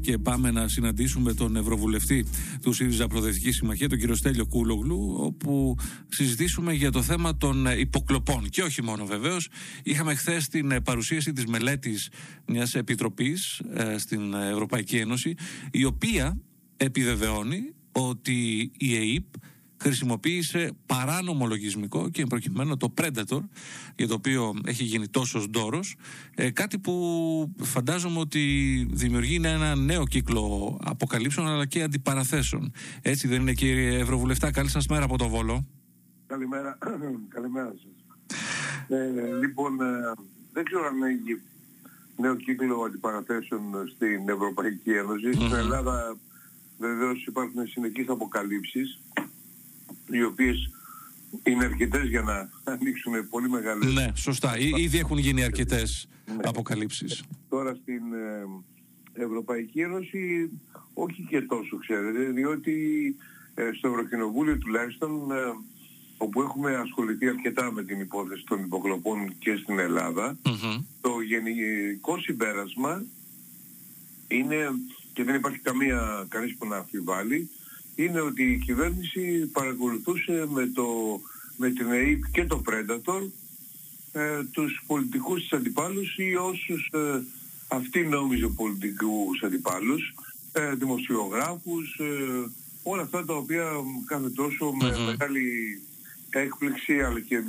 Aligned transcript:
και 0.00 0.18
πάμε 0.18 0.50
να 0.50 0.68
συναντήσουμε 0.68 1.34
τον 1.34 1.56
Ευρωβουλευτή 1.56 2.26
του 2.62 2.72
ΣΥΡΙΖΑ 2.72 3.06
Προοδευτικής 3.06 3.56
Συμμαχίας, 3.56 3.88
τον 3.88 3.98
κύριο 3.98 4.14
Στέλιο 4.14 4.46
Κούλογλου, 4.46 5.16
όπου 5.18 5.76
συζητήσουμε 6.08 6.72
για 6.72 6.90
το 6.90 7.02
θέμα 7.02 7.36
των 7.36 7.66
υποκλοπών. 7.78 8.48
Και 8.48 8.62
όχι 8.62 8.82
μόνο 8.82 9.06
βεβαίως. 9.06 9.48
Είχαμε 9.82 10.14
χθες 10.14 10.48
την 10.48 10.82
παρουσίαση 10.82 11.32
της 11.32 11.46
μελέτης 11.46 12.08
μιας 12.46 12.74
επιτροπής 12.74 13.62
ε, 13.74 13.98
στην 13.98 14.34
Ευρωπαϊκή 14.34 14.96
Ένωση, 14.96 15.34
η 15.70 15.84
οποία 15.84 16.40
επιβεβαιώνει 16.76 17.74
ότι 17.92 18.70
η 18.78 18.94
ΕΕΠ 18.94 19.24
χρησιμοποίησε 19.82 20.72
παράνομο 20.86 21.46
λογισμικό 21.46 22.08
και 22.08 22.26
προκειμένου 22.26 22.76
το 22.76 22.94
Predator 23.00 23.40
για 23.96 24.08
το 24.08 24.14
οποίο 24.14 24.54
έχει 24.66 24.84
γίνει 24.84 25.08
τόσος 25.08 25.48
ντόρος. 25.48 25.96
Ε, 26.34 26.50
κάτι 26.50 26.78
που 26.78 27.54
φαντάζομαι 27.62 28.18
ότι 28.18 28.40
δημιουργεί 28.90 29.40
ένα 29.44 29.76
νέο 29.76 30.04
κύκλο 30.06 30.78
αποκαλύψεων 30.84 31.46
αλλά 31.46 31.66
και 31.66 31.82
αντιπαραθέσεων. 31.82 32.72
Έτσι 33.02 33.28
δεν 33.28 33.40
είναι 33.40 33.52
κύριε 33.52 33.98
Ευρωβουλευτά, 33.98 34.50
καλή 34.50 34.68
σας 34.68 34.86
μέρα 34.86 35.04
από 35.04 35.18
το 35.18 35.28
Βόλο. 35.28 35.66
Καλημέρα, 36.26 36.78
καλημέρα 37.34 37.74
σας. 37.82 38.38
Ε, 38.88 39.36
λοιπόν, 39.40 39.80
ε, 39.80 40.12
δεν 40.52 40.64
ξέρω 40.64 40.86
αν 40.86 41.02
έχει 41.02 41.40
νέο 42.16 42.34
κύκλο 42.36 42.82
αντιπαραθέσεων 42.86 43.62
στην 43.94 44.28
Ευρωπαϊκή 44.28 44.90
Ένωση. 44.90 45.32
Στην 45.32 45.54
Ελλάδα 45.54 46.16
βεβαίως 46.78 47.26
υπάρχουν 47.26 47.66
συνεχείς 47.66 48.08
αποκαλύψεις 48.08 49.00
οι 50.10 50.22
οποίες 50.22 50.70
είναι 51.42 51.64
αρκετές 51.64 52.08
για 52.08 52.20
να 52.20 52.50
ανοίξουν 52.72 53.28
πολύ 53.28 53.48
μεγάλες... 53.48 53.92
Ναι, 53.92 54.12
σωστά. 54.14 54.58
Ήδη 54.58 54.98
έχουν 54.98 55.18
γίνει 55.18 55.42
αρκετές 55.42 56.08
ναι. 56.26 56.34
αποκαλύψεις. 56.44 57.22
Τώρα 57.48 57.74
στην 57.74 58.12
ε, 59.14 59.22
Ευρωπαϊκή 59.24 59.80
Ένωση 59.80 60.50
όχι 60.94 61.26
και 61.28 61.40
τόσο 61.40 61.76
ξέρετε, 61.76 62.24
διότι 62.24 62.76
ε, 63.54 63.70
στο 63.72 63.88
Ευρωκοινοβούλιο 63.88 64.58
τουλάχιστον 64.58 65.30
ε, 65.30 65.36
όπου 66.16 66.42
έχουμε 66.42 66.76
ασχοληθεί 66.76 67.28
αρκετά 67.28 67.72
με 67.72 67.82
την 67.82 68.00
υπόθεση 68.00 68.44
των 68.46 68.64
υποκλοπών 68.64 69.38
και 69.38 69.56
στην 69.56 69.78
ελλαδα 69.78 70.38
το 71.00 71.10
γενικό 71.20 72.18
συμπέρασμα 72.18 73.04
είναι 74.28 74.56
και 75.12 75.24
δεν 75.24 75.34
υπάρχει 75.34 75.58
καμία, 75.58 76.26
κανείς 76.28 76.56
που 76.56 76.66
να 76.66 76.76
αμφιβάλλει 76.76 77.50
είναι 78.04 78.20
ότι 78.20 78.42
η 78.42 78.58
κυβέρνηση 78.58 79.46
παρακολουθούσε 79.52 80.46
με, 80.48 80.66
το, 80.66 80.86
με 81.56 81.70
την 81.70 81.92
ΕΕΠ 81.92 82.30
και 82.32 82.44
το 82.44 82.62
Predator 82.66 83.30
ε, 84.12 84.44
τους 84.52 84.82
πολιτικούς 84.86 85.40
της 85.40 85.52
αντιπάλους 85.52 86.16
ή 86.16 86.34
όσους 86.34 86.88
ε, 86.92 87.22
αυτοί 87.68 88.06
νόμιζε 88.06 88.46
πολιτικούς 88.46 89.42
αντιπάλους, 89.42 90.14
ε, 90.52 90.74
δημοσιογράφους, 90.74 91.98
ε, 91.98 92.50
όλα 92.82 93.02
αυτά 93.02 93.24
τα 93.24 93.34
οποία 93.34 93.64
κάθε 94.06 94.30
τόσο 94.30 94.72
με 94.72 94.98
μεγάλη 95.04 95.80
έκπληξη 96.30 97.00
αλλά 97.00 97.20
και 97.20 97.42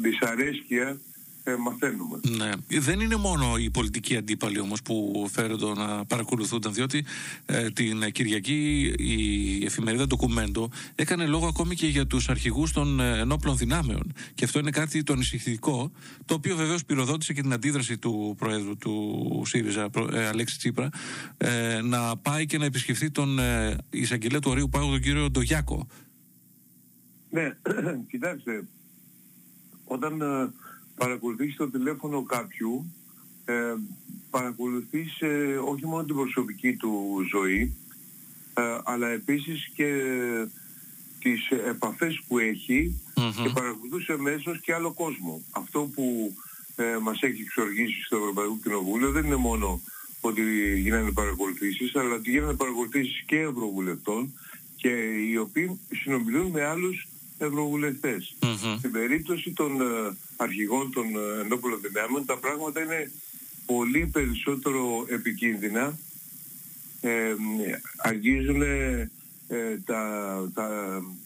δυσαρέσκεια 0.00 1.00
ε, 1.46 1.56
μαθαίνουμε. 1.56 2.20
Ναι. 2.36 2.50
Δεν 2.80 3.00
είναι 3.00 3.16
μόνο 3.16 3.56
οι 3.56 3.70
πολιτικοί 3.70 4.16
αντίπαλοι 4.16 4.60
όμως 4.60 4.82
που 4.82 5.26
φέρονται 5.32 5.72
να 5.72 6.04
παρακολουθούνταν 6.04 6.74
διότι 6.74 7.04
ε, 7.46 7.70
την 7.70 8.12
Κυριακή 8.12 8.92
η 8.96 9.64
εφημερίδα 9.64 10.06
Ντοκουμέντο 10.06 10.70
έκανε 10.94 11.26
λόγο 11.26 11.46
ακόμη 11.46 11.74
και 11.74 11.86
για 11.86 12.06
τους 12.06 12.28
αρχηγούς 12.28 12.72
των 12.72 13.00
ε, 13.00 13.18
ενόπλων 13.18 13.56
δυνάμεων 13.56 14.12
και 14.34 14.44
αυτό 14.44 14.58
είναι 14.58 14.70
κάτι 14.70 15.02
το 15.02 15.12
ανησυχητικό 15.12 15.90
το 16.24 16.34
οποίο 16.34 16.56
βεβαίως 16.56 16.84
πυροδότησε 16.84 17.32
και 17.32 17.42
την 17.42 17.52
αντίδραση 17.52 17.98
του 17.98 18.34
Προέδρου 18.38 18.76
του 18.76 19.42
ΣΥΡΙΖΑ 19.46 19.88
ε, 20.12 20.26
Αλέξη 20.26 20.58
Τσίπρα 20.58 20.88
ε, 21.36 21.80
να 21.80 22.16
πάει 22.16 22.46
και 22.46 22.58
να 22.58 22.64
επισκεφθεί 22.64 23.10
τον 23.10 23.38
ε, 23.38 23.76
εισαγγελέα 23.90 24.40
του 24.40 24.50
Ορίου 24.50 24.68
Πάγου 24.68 24.90
τον 24.90 25.00
κύριο 25.00 25.30
Ντογιάκο. 25.30 25.86
Ναι, 27.30 27.56
κοιτάξτε, 28.10 28.64
όταν 29.84 30.22
παρακολουθείς 30.96 31.56
το 31.56 31.70
τηλέφωνο 31.70 32.22
κάποιου, 32.22 32.92
ε, 33.44 33.74
παρακολουθείς 34.30 35.20
ε, 35.20 35.60
όχι 35.64 35.86
μόνο 35.86 36.04
την 36.04 36.14
προσωπική 36.14 36.76
του 36.76 37.22
ζωή, 37.30 37.76
ε, 38.54 38.62
αλλά 38.84 39.08
επίσης 39.08 39.70
και 39.74 39.90
τις 41.18 41.48
επαφές 41.50 42.22
που 42.28 42.38
εχει 42.38 43.00
και 43.14 43.50
παρακολουθούσε 43.54 44.12
αμέσως 44.12 44.60
και 44.60 44.74
άλλο 44.74 44.92
κόσμο. 44.92 45.42
Αυτό 45.50 45.90
που 45.94 46.34
ε, 46.76 46.98
μας 47.02 47.22
έχει 47.22 47.42
εξοργήσει 47.42 48.02
στο 48.02 48.16
Ευρωπαϊκό 48.16 48.58
Κοινοβούλιο 48.62 49.10
δεν 49.10 49.24
είναι 49.24 49.36
μόνο 49.36 49.80
ότι 50.20 50.42
γίνανε 50.80 51.12
παρακολουθήσεις, 51.12 51.96
αλλά 51.96 52.14
ότι 52.14 52.30
γίνανε 52.30 52.54
παρακολουθήσεις 52.54 53.22
και 53.26 53.38
ευρωβουλευτών 53.38 54.32
και 54.76 54.88
οι 55.30 55.36
οποίοι 55.36 55.80
συνομιλούν 56.02 56.50
με 56.50 56.64
άλλους 56.64 57.06
ευρωβουλευτές. 57.38 58.36
Στην 58.78 58.90
περίπτωση 58.90 59.52
των 59.52 59.80
ε, 59.80 60.16
αρχηγών 60.36 60.92
των 60.92 61.04
ε, 61.04 61.40
ενόπλων 61.44 61.80
δυνάμεων 61.82 62.24
τα 62.24 62.38
πράγματα 62.38 62.82
είναι 62.82 63.10
πολύ 63.66 64.06
περισσότερο 64.12 65.06
επικίνδυνα. 65.08 65.98
Ε, 67.00 67.34
αγγίζουν 67.96 68.62
ε, 68.62 69.10
τα, 69.84 70.02
τα, 70.54 70.68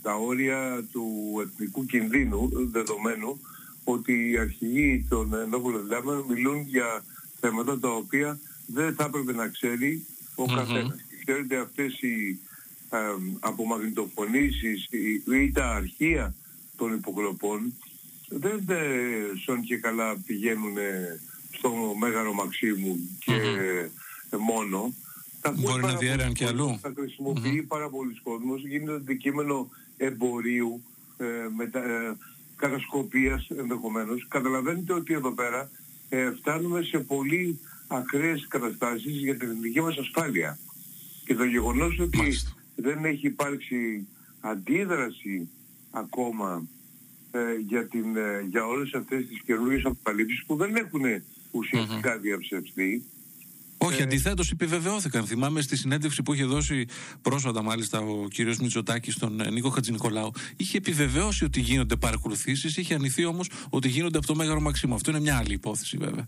τα 0.02 0.14
όρια 0.14 0.84
του 0.92 1.06
εθνικού 1.46 1.86
κινδύνου 1.86 2.50
δεδομένου 2.72 3.40
ότι 3.84 4.30
οι 4.30 4.38
αρχηγοί 4.38 5.06
των 5.08 5.34
ενόπλων 5.34 5.82
δυνάμεων 5.82 6.24
μιλούν 6.28 6.60
για 6.60 7.04
θέματα 7.40 7.78
τα 7.78 7.88
οποία 7.88 8.38
δεν 8.66 8.94
θα 8.94 9.04
έπρεπε 9.04 9.32
να 9.32 9.48
ξέρει 9.48 10.06
ο 10.34 10.44
mm 10.48 10.54
καθένας. 10.54 10.98
Ξέρετε 11.24 11.56
αυτές 11.56 12.00
οι 12.00 12.38
απομαγνητοφωνήσεις 13.40 14.88
ή 15.26 15.52
τα 15.52 15.70
αρχεία 15.70 16.34
των 16.76 16.94
υποκλοπών 16.94 17.74
δεν 18.28 18.64
σον 19.44 19.62
και 19.62 19.76
καλά 19.76 20.16
πηγαίνουν 20.26 20.76
στο 21.50 21.70
Μέγαρο 21.98 22.32
Μαξίμου 22.32 23.18
και 23.18 23.32
μόνο. 24.38 24.92
Τα 25.40 25.52
Μπορεί 25.52 25.82
να 25.82 25.94
διέραν 25.94 26.32
και 26.32 26.46
αλλού. 26.46 26.78
Τα 26.82 26.92
χρησιμοποιεί 26.96 27.62
πάρα 27.62 27.88
πολλοί 27.88 28.20
κόσμος, 28.22 28.66
γίνεται 28.66 28.92
αντικείμενο 28.94 29.68
εμπορίου, 29.96 30.82
ε, 31.16 31.24
μετα, 31.56 31.78
ε, 31.78 32.16
κατασκοπίας 32.56 33.48
ενδεχομένως. 33.48 34.26
Καταλαβαίνετε 34.28 34.92
ότι 34.92 35.14
εδώ 35.14 35.32
πέρα 35.32 35.70
ε, 36.08 36.30
φτάνουμε 36.30 36.82
σε 36.82 36.98
πολύ 36.98 37.60
ακραίες 37.86 38.46
καταστάσεις 38.48 39.16
για 39.16 39.36
την 39.36 39.60
δική 39.60 39.80
μας 39.80 39.96
ασφάλεια. 39.96 40.58
Και 41.24 41.34
το 41.34 41.44
γεγονός 41.44 41.98
ότι 41.98 42.18
δεν 42.80 43.04
έχει 43.04 43.26
υπάρξει 43.26 44.06
αντίδραση 44.40 45.48
ακόμα 45.90 46.66
ε, 47.30 47.54
για, 47.66 47.86
την, 47.86 48.16
ε, 48.16 48.40
για 48.48 48.66
όλες 48.66 48.94
αυτές 48.94 49.26
τις 49.26 49.42
καινούργιες 49.42 49.84
αποκαλύψεις 49.84 50.44
που 50.46 50.56
δεν 50.56 50.76
έχουν 50.76 51.02
ουσιαστικά 51.50 52.18
διαψευστεί 52.18 53.04
όχι, 53.82 54.00
ε... 54.00 54.04
αντιθέτως 54.04 54.50
επιβεβαιώθηκαν. 54.50 55.24
Θυμάμαι 55.24 55.60
στη 55.60 55.76
συνέντευξη 55.76 56.22
που 56.22 56.32
είχε 56.32 56.44
δώσει 56.44 56.86
πρόσφατα, 57.22 57.62
μάλιστα, 57.62 58.00
ο 58.00 58.28
κύριος 58.28 58.58
Μητσοτάκης 58.58 59.14
στον 59.14 59.40
ε, 59.40 59.50
Νίκο 59.50 59.68
Χατζηνικολάου, 59.68 60.30
είχε 60.56 60.76
επιβεβαιώσει 60.76 61.44
ότι 61.44 61.60
γίνονται 61.60 61.96
παρακολουθήσεις, 61.96 62.76
είχε 62.76 62.94
ανηθεί 62.94 63.24
όμως 63.24 63.50
ότι 63.70 63.88
γίνονται 63.88 64.18
από 64.18 64.26
το 64.26 64.34
Μέγαρο 64.34 64.60
Μαξίμου. 64.60 64.94
Αυτό 64.94 65.10
είναι 65.10 65.20
μια 65.20 65.36
άλλη 65.36 65.52
υπόθεση, 65.52 65.96
βέβαια. 65.96 66.26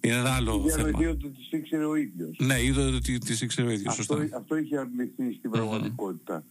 Είναι 0.00 0.14
ένα 0.14 0.34
άλλο 0.34 0.64
είχε 0.66 0.76
θέμα. 0.76 0.98
Είχε 0.98 1.08
ότι 1.08 1.28
τις 1.28 1.50
ήξερε 1.50 1.84
ο 1.84 1.94
ίδιος. 1.94 2.36
Ναι, 2.38 2.62
είδε 2.62 2.82
ότι 2.82 3.18
τις 3.18 3.40
ήξερε 3.40 3.68
ο 3.68 3.70
ίδιος. 3.70 3.98
Αυτό, 3.98 4.18
αυτό 4.36 4.56
είχε 4.56 4.78
αρνηθεί 4.78 5.36
στην 5.38 5.50
πραγματικότητα. 5.50 6.44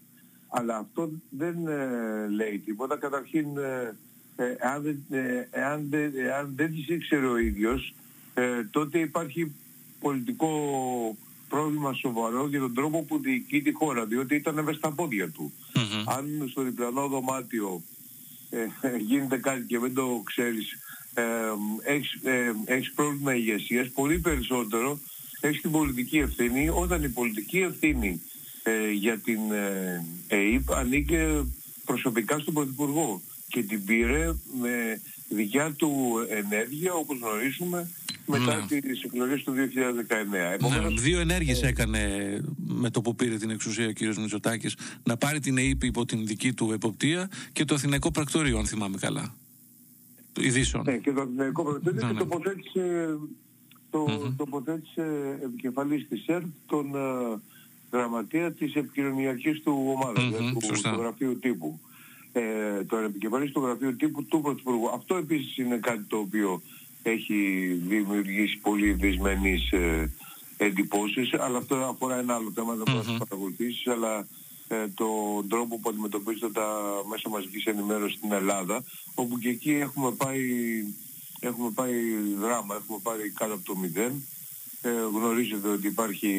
Αλλά 0.49 0.77
αυτό 0.77 1.11
δεν 1.29 1.67
ε, 1.67 2.27
λέει 2.29 2.61
τίποτα. 2.65 2.97
Καταρχήν, 2.97 3.45
ε, 3.57 3.95
ε, 4.35 4.55
εάν, 5.51 6.55
δεν 6.55 6.71
τις 6.71 6.87
ήξερε 6.87 7.25
ο 7.25 7.37
ίδιος, 7.37 7.93
τότε 8.71 8.99
υπάρχει 8.99 9.53
πολιτικό 9.99 10.49
πρόβλημα 11.49 11.93
σοβαρό 11.93 12.47
για 12.47 12.59
τον 12.59 12.73
τρόπο 12.73 13.01
που 13.01 13.19
διοικεί 13.19 13.61
τη 13.61 13.71
χώρα, 13.71 14.05
διότι 14.05 14.35
ήταν 14.35 14.63
μέσα 14.63 14.77
στα 14.77 14.91
πόδια 14.91 15.29
του. 15.29 15.53
Αν 16.05 16.47
στο 16.49 16.61
διπλανό 16.61 17.07
δωμάτιο 17.07 17.83
ε, 18.49 18.97
γίνεται 18.97 19.37
κάτι 19.37 19.61
και 19.61 19.79
δεν 19.79 19.93
το 19.93 20.21
ξέρεις, 20.23 20.71
ε, 21.13 21.23
έχεις, 21.83 22.13
ε, 22.23 22.53
έχεις 22.65 22.91
πρόβλημα 22.91 23.35
ηγεσίας, 23.35 23.89
πολύ 23.89 24.19
περισσότερο 24.19 24.99
έχεις 25.39 25.61
την 25.61 25.71
πολιτική 25.71 26.17
ευθύνη, 26.17 26.69
όταν 26.69 27.03
η 27.03 27.09
πολιτική 27.09 27.57
ευθύνη 27.57 28.21
ε, 28.63 28.91
για 28.91 29.17
την 29.17 29.51
ε, 29.51 30.05
ΕΕΠ 30.27 30.73
ανήκε 30.73 31.45
προσωπικά 31.85 32.39
στον 32.39 32.53
Πρωθυπουργό 32.53 33.21
και 33.47 33.63
την 33.63 33.85
πήρε 33.85 34.33
με 34.61 35.01
δικιά 35.29 35.71
του 35.71 36.15
ενέργεια 36.29 36.93
όπως 36.93 37.17
γνωρίζουμε 37.17 37.89
μετά 38.25 38.65
ναι. 38.69 38.79
τις 38.79 39.03
εκλογές 39.03 39.43
του 39.43 39.53
2019. 39.53 40.69
ναι, 40.69 41.01
δύο 41.01 41.19
ενέργειες 41.19 41.61
ε... 41.63 41.67
έκανε 41.67 42.01
με 42.57 42.89
το 42.89 43.01
που 43.01 43.15
πήρε 43.15 43.37
την 43.37 43.49
εξουσία 43.49 43.87
ο 43.87 43.93
κ. 43.93 44.17
Μητσοτάκης 44.17 44.75
να 45.03 45.17
πάρει 45.17 45.39
την 45.39 45.57
ΕΕΠ 45.57 45.83
υπό 45.83 46.05
την 46.05 46.25
δική 46.25 46.53
του 46.53 46.71
εποπτεία 46.71 47.29
και 47.51 47.65
το 47.65 47.75
Αθηναϊκό 47.75 48.11
Πρακτορείο 48.11 48.57
αν 48.57 48.65
θυμάμαι 48.65 48.97
καλά. 48.97 49.35
Ειδήσεων. 50.39 50.83
Ναι 50.87 50.97
και 50.97 51.11
το 51.11 51.21
Αθηναϊκό 51.21 51.63
Πρακτορείο 51.63 52.01
ναι, 52.01 52.07
και 52.07 52.13
ναι. 52.13 52.19
τοποθέτησε 52.19 53.17
το 53.89 54.05
mm-hmm. 54.09 54.33
τοποθέτησε 54.37 55.37
επικεφαλής 55.43 56.07
της 56.07 56.25
ΕΡΤ 56.27 56.45
τον 56.65 56.91
uh, 56.95 57.39
γραμματέα 57.91 58.51
της 58.51 58.75
επικοινωνιακής 58.75 59.61
του 59.61 59.95
ομάδας, 59.95 60.23
mm-hmm, 60.23 60.53
του, 60.53 60.81
του, 60.81 60.95
γραφείου 60.99 61.39
τύπου. 61.39 61.79
Ε, 62.31 62.83
τον 62.83 63.03
επικεφαλής 63.03 63.51
του 63.51 63.61
γραφείου 63.61 63.95
τύπου 63.95 64.25
του 64.25 64.41
Πρωθυπουργού. 64.41 64.89
Αυτό 64.89 65.15
επίσης 65.15 65.57
είναι 65.57 65.77
κάτι 65.77 66.03
το 66.03 66.17
οποίο 66.17 66.61
έχει 67.09 67.67
δημιουργήσει 67.87 68.57
πολύ 68.57 68.91
δυσμενείς 68.91 69.71
ε, 69.71 70.11
εντυπώσεις, 70.57 71.33
αλλά 71.33 71.57
αυτό 71.57 71.75
αφορά 71.75 72.17
ένα 72.17 72.33
άλλο 72.33 72.51
θέμα, 72.55 72.73
δεν 72.73 72.83
μπορεί 72.95 73.11
να 73.11 73.25
παρακολουθήσεις, 73.25 73.87
αλλά 73.87 74.27
ε, 74.67 74.87
τον 74.87 75.47
τρόπο 75.49 75.79
που 75.79 75.89
αντιμετωπίζονται 75.89 76.53
τα 76.53 76.67
μέσα 77.09 77.29
μαζικής 77.29 77.65
ενημέρωσης 77.65 78.17
στην 78.17 78.31
Ελλάδα, 78.31 78.83
όπου 79.15 79.39
και 79.39 79.49
εκεί 79.49 79.71
έχουμε 79.71 80.11
πάει, 80.11 80.43
έχουμε 81.39 81.69
πάει 81.69 81.93
δράμα, 82.39 82.75
έχουμε 82.75 82.99
πάει 83.03 83.29
κάτω 83.29 83.53
από 83.53 83.65
το 83.65 83.75
μηδέν. 83.75 84.23
Ε, 84.81 84.89
γνωρίζετε 85.13 85.67
ότι 85.67 85.87
υπάρχει, 85.87 86.31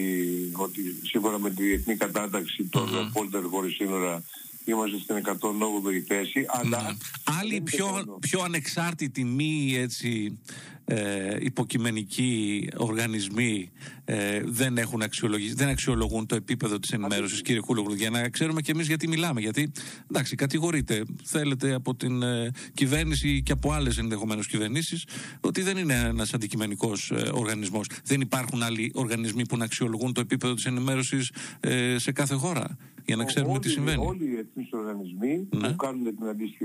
ότι 0.53 1.01
σύμφωνα 1.03 1.39
με 1.39 1.51
τη 1.51 1.63
διεθνή 1.63 1.97
κατάταξη 1.97 2.65
των 2.65 2.89
mm-hmm. 2.89 3.11
πόλτερ 3.13 3.45
χωρίς 3.45 3.75
σύνορα 3.75 4.23
είμαστε 4.67 4.99
στην 4.99 5.23
108η 5.27 6.03
θέση. 6.07 6.47
Αλλά 6.49 6.97
Άλλοι 7.41 7.61
πιο, 7.61 8.19
πιο 8.21 8.41
ανεξάρτητοι 8.41 9.25
μη 9.25 9.77
έτσι, 9.77 10.39
ε, 10.89 11.37
υποκειμενικοί 11.41 12.69
οργανισμοί 12.77 13.71
ε, 14.05 14.41
δεν 14.45 14.79
έχουν 14.79 15.03
αξιολογήσει, 15.03 15.55
δεν 15.55 15.69
αξιολογούν 15.69 16.27
το 16.27 16.35
επίπεδο 16.35 16.79
της 16.79 16.93
ενημέρωσης 16.93 17.43
κύριε 17.43 17.61
Κούλογλου 17.61 17.95
για 17.95 18.11
να 18.11 18.29
ξέρουμε 18.29 18.61
και 18.61 18.71
εμείς 18.71 18.87
γιατί 18.87 19.09
μιλάμε 19.09 19.41
γιατί 19.41 19.73
εντάξει 20.11 20.37
κατηγορείτε 20.37 21.05
θέλετε 21.23 21.75
από 21.75 21.95
την 21.95 22.23
ε, 22.23 22.51
κυβέρνηση 22.75 23.43
και 23.43 23.53
από 23.53 23.73
άλλες 23.73 23.99
ενδεχομένως 23.99 24.47
κυβερνήσεις 24.47 25.05
ότι 25.41 25.63
δεν 25.63 25.77
είναι 25.77 25.95
ένας 25.95 26.35
αντικειμενικός 26.35 27.11
ε, 27.11 27.31
οργανισμός 27.33 27.87
δεν 28.05 28.21
υπάρχουν 28.21 28.63
άλλοι 28.63 28.93
οργανισμοί 28.95 29.47
που 29.47 29.57
να 29.57 29.65
αξιολογούν 29.65 30.13
το 30.13 30.21
επίπεδο 30.21 30.55
της 30.55 30.67
ενημέρωσης 30.67 31.33
ε, 31.61 31.99
σε 31.99 32.13
κάθε 32.13 32.35
χώρα 32.35 32.77
για 33.07 33.17
να 33.17 33.25
ξέρουμε 33.25 33.53
όλοι, 33.53 33.61
τι 33.61 33.69
συμβαίνει. 33.69 34.07
Όλοι 34.07 34.25
οι 34.25 34.37
εθνείς 34.37 34.73
οργανισμοί 34.73 35.49
ναι. 35.57 35.69
που 35.69 35.77
κάνουν 35.77 36.17
την 36.17 36.27
αντίστοιχη 36.27 36.65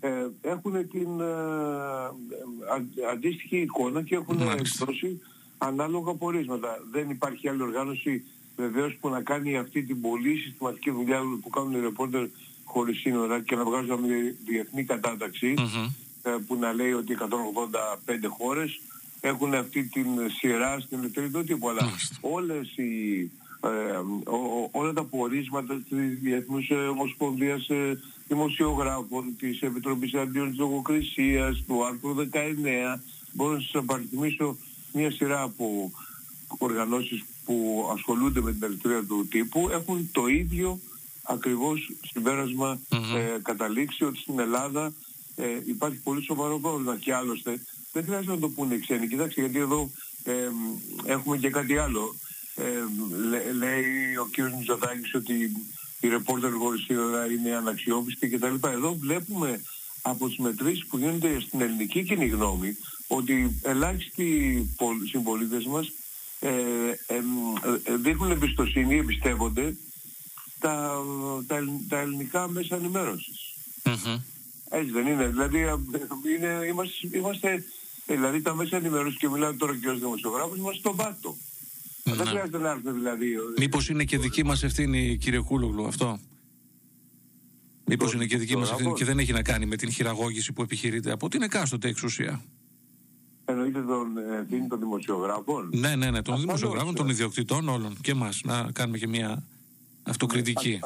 ε, 0.00 0.08
έχουν 0.40 0.88
την 0.88 1.20
ε, 1.20 1.34
αντίστοιχη 3.12 3.56
εικόνα 3.56 4.02
και 4.02 4.14
έχουν 4.14 4.40
εκδώσει 4.40 5.20
ανάλογα 5.58 6.14
πορίσματα. 6.14 6.78
Δεν 6.90 7.10
υπάρχει 7.10 7.48
άλλη 7.48 7.62
οργάνωση 7.62 8.24
βεβαίως 8.56 8.96
που 9.00 9.08
να 9.08 9.20
κάνει 9.22 9.56
αυτή 9.56 9.82
την 9.82 10.00
πολύ 10.00 10.36
συστηματική 10.36 10.90
δουλειά 10.90 11.20
που 11.42 11.50
κάνουν 11.50 11.72
οι 11.72 11.80
ρεπόρτερ 11.80 12.26
χωρίς 12.64 13.00
σύνορα 13.00 13.40
και 13.40 13.56
να 13.56 13.64
βγάζουν 13.64 14.00
μια 14.00 14.16
διεθνή 14.44 14.86
ε, 16.22 16.30
που 16.46 16.56
να 16.56 16.72
λέει 16.72 16.92
ότι 16.92 17.16
185 17.20 17.24
χώρες 18.28 18.80
έχουν 19.20 19.54
αυτή 19.54 19.82
την 19.84 20.06
σειρά 20.38 20.80
στην 20.80 20.98
ελευθερία 20.98 21.44
τύπου. 21.44 21.68
Αλλά 21.68 21.90
όλες 22.20 22.76
οι 22.76 23.30
ε, 23.64 23.68
όλα 24.70 24.92
τα 24.92 25.04
πορίσματα 25.04 25.82
της 25.88 26.18
Διεθνούς 26.20 26.70
ε, 26.70 26.74
Ομοσπονδίας 26.74 27.68
ε, 27.68 28.00
Δημοσιογράφων, 28.28 29.36
της 29.38 29.60
Επιτροπής 29.60 30.14
Αντίον 30.14 30.48
της 30.48 30.58
Λογοκρισίας, 30.58 31.64
του 31.66 31.84
άρθρου 31.84 32.14
19. 32.14 33.00
Μπορώ 33.32 33.52
να 33.52 33.60
σας 33.60 33.74
απαριθμίσω 33.74 34.56
μια 34.92 35.10
σειρά 35.10 35.42
από 35.42 35.90
οργανώσεις 36.58 37.24
που 37.44 37.88
ασχολούνται 37.92 38.40
με 38.40 38.52
την 38.52 38.62
ελευθερία 38.62 39.04
του 39.04 39.26
τύπου 39.30 39.68
έχουν 39.70 40.08
το 40.12 40.26
ίδιο 40.26 40.80
ακριβώς 41.22 41.90
συμπέρασμα 42.12 42.80
ε, 42.90 43.38
καταλήξει 43.42 44.04
ότι 44.04 44.18
στην 44.18 44.38
Ελλάδα 44.38 44.92
ε, 45.36 45.44
υπάρχει 45.64 45.98
πολύ 45.98 46.22
σοβαρό 46.22 46.58
πρόβλημα 46.58 46.96
και 46.96 47.14
άλλωστε 47.14 47.60
δεν 47.92 48.04
χρειάζεται 48.04 48.32
να 48.32 48.38
το 48.38 48.48
πούνε 48.48 48.74
οι 48.74 48.78
ξένοι. 48.78 49.08
Κοιτάξτε 49.08 49.40
γιατί 49.40 49.58
εδώ 49.58 49.90
ε, 50.24 50.32
έχουμε 51.04 51.36
και 51.36 51.50
κάτι 51.50 51.78
άλλο 51.78 52.14
ε, 52.14 52.21
λέει 53.56 54.16
ο 54.16 54.28
κ. 54.30 54.38
Μητσοτάκης 54.58 55.14
ότι 55.14 55.52
η 56.00 56.08
ρεπόρτερ 56.08 56.52
χωρίς 56.52 56.86
είναι 57.36 57.56
αναξιόπιστη 57.56 58.28
κτλ. 58.28 58.54
Εδώ 58.66 58.94
βλέπουμε 58.94 59.60
από 60.02 60.28
τις 60.28 60.36
μετρήσεις 60.36 60.86
που 60.86 60.98
γίνονται 60.98 61.40
στην 61.40 61.60
ελληνική 61.60 62.04
κοινή 62.04 62.26
γνώμη 62.26 62.76
ότι 63.06 63.60
ελάχιστοι 63.62 64.68
συμπολίτες 65.10 65.64
μας 65.64 65.92
ε, 66.40 66.48
ε, 67.06 67.14
ε, 67.84 67.96
δείχνουν 67.96 68.30
εμπιστοσύνη, 68.30 68.96
εμπιστεύονται 68.96 69.76
τα, 70.58 71.02
τα, 71.46 71.64
τα 71.88 71.98
ελληνικά 71.98 72.48
μέσα 72.48 72.76
ενημέρωσης. 72.76 73.54
Mm-hmm. 73.82 74.20
Έτσι 74.68 74.90
δεν 74.90 75.06
είναι. 75.06 75.26
Δηλαδή 75.26 75.58
είναι, 76.36 76.66
είμαστε, 76.68 77.08
είμαστε, 77.12 77.64
δηλαδή 78.06 78.40
τα 78.40 78.54
μέσα 78.54 78.76
ενημέρωσης 78.76 79.18
και 79.18 79.28
μιλάω 79.28 79.54
τώρα 79.54 79.76
και 79.76 79.88
ως 79.88 79.98
δημοσιογράφος 79.98 80.58
είμαστε 80.58 80.78
στον 80.78 80.96
πάτο. 80.96 81.36
Δεν 82.04 82.16
ναι. 82.16 82.24
χρειάζεται 82.24 82.58
να 82.58 82.70
έρθει 82.70 82.90
δηλαδή. 82.90 83.26
Μήπως 83.58 83.88
είναι 83.88 84.04
και 84.04 84.18
δική 84.18 84.44
μας 84.44 84.62
ευθύνη, 84.62 85.16
κύριε 85.16 85.40
Κούλογλου, 85.40 85.86
αυτό; 85.86 86.18
Μήπως 87.84 88.12
είναι 88.12 88.26
και 88.26 88.36
δική 88.36 88.56
μας 88.56 88.70
ευθύνη 88.70 88.92
και 88.92 89.04
δεν 89.04 89.18
έχει 89.18 89.32
να 89.32 89.42
κάνει 89.42 89.66
με 89.66 89.76
την 89.76 89.90
χειραγώγηση 89.90 90.52
που 90.52 90.62
επιχειρείται 90.62 91.10
από 91.10 91.28
την 91.28 91.42
εκάστοτε 91.42 91.88
εξουσία; 91.88 92.42
Εννοείται 93.44 93.82
τον 93.82 94.18
ε, 94.18 94.38
ευθύνη 94.40 94.66
των 94.66 94.78
δημοσιογράφων. 94.78 95.70
Ναι, 95.74 95.96
ναι, 95.96 96.10
ναι, 96.10 96.22
των 96.22 96.40
δημοσιογράφων, 96.40 96.94
των 96.94 97.08
ιδιοκτητών 97.08 97.68
όλων 97.68 97.96
και 98.00 98.10
εμάς. 98.10 98.40
Να 98.44 98.70
κάνουμε 98.72 98.98
και 98.98 99.08
μια 99.08 99.42
αυτοκριτική. 100.02 100.80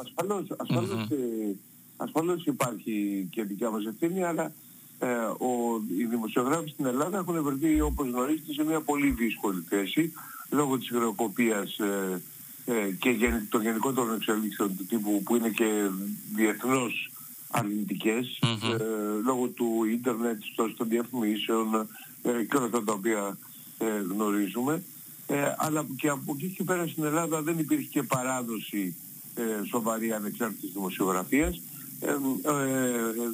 Ασφαλώς, 1.97 2.45
ε, 2.45 2.51
υπάρχει 2.51 3.27
και 3.31 3.43
δικιά 3.43 3.69
μας 3.69 3.85
ευθύνη, 3.85 4.23
αλλά 4.23 4.51
ε, 4.99 5.07
ο, 5.23 5.49
οι 5.97 6.05
δημοσιογράφοι 6.05 6.69
στην 6.69 6.85
Ελλάδα 6.85 7.17
έχουν 7.17 7.43
βρεθεί 7.43 7.81
όπως 7.81 8.07
γνωρίζετε 8.07 8.53
σε 8.53 8.63
μια 8.63 8.81
πολύ 8.81 9.09
δύσκολη 9.09 9.63
θέση 9.69 10.13
λόγω 10.49 10.77
της 10.77 10.89
χρεοκοπίας 10.89 11.77
ε, 11.79 12.21
ε, 12.65 12.91
και 12.99 13.09
γεν, 13.09 13.47
των 13.49 13.61
γενικότερων 13.61 14.15
εξελίξεων 14.15 14.77
του 14.77 14.85
τύπου 14.85 15.23
που 15.23 15.35
είναι 15.35 15.49
και 15.49 15.89
διεθνώς 16.35 17.11
αρνητικές 17.51 18.39
ε, 18.43 18.83
λόγω 19.23 19.47
του 19.47 19.85
ίντερνετ, 19.91 20.41
των 20.55 20.87
διαφημίσεων 20.87 21.87
ε, 22.21 22.43
και 22.43 22.55
όλα 22.55 22.65
αυτά 22.65 22.83
τα 22.83 22.93
οποία 22.93 23.37
ε, 23.77 23.85
γνωρίζουμε. 24.09 24.83
αλλά 25.57 25.85
και 25.97 26.09
από 26.09 26.33
εκεί 26.35 26.47
και 26.47 26.63
πέρα 26.63 26.87
στην 26.87 27.03
Ελλάδα 27.03 27.41
δεν 27.41 27.59
υπήρχε 27.59 27.87
και 27.87 28.03
παράδοση 28.03 28.95
σοβαρή 29.69 30.11
ανεξάρτητης 30.13 30.71
δημοσιογραφίας, 30.73 31.61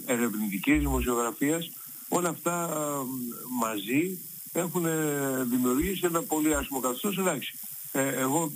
ερευνητικής 0.05 0.79
δημοσιογραφίας. 0.79 1.71
Όλα 2.07 2.29
αυτά 2.29 2.69
μαζί 3.61 4.19
έχουν 4.53 4.85
δημιουργήσει 5.49 6.05
ένα 6.05 6.21
πολύ 6.21 6.55
άσχημο 6.55 6.79
καθεστώς. 6.79 7.17
Εντάξει, 7.17 7.53
ε, 7.91 8.07
εγώ 8.07 8.51